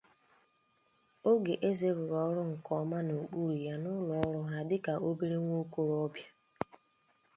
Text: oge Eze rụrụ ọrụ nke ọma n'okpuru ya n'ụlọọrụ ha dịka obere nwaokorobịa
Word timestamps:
oge 1.29 1.53
Eze 1.69 1.87
rụrụ 1.95 2.15
ọrụ 2.27 2.41
nke 2.51 2.71
ọma 2.81 2.97
n'okpuru 3.07 3.55
ya 3.65 3.75
n'ụlọọrụ 3.83 4.39
ha 4.49 4.57
dịka 4.69 4.93
obere 5.07 5.37
nwaokorobịa 5.45 6.27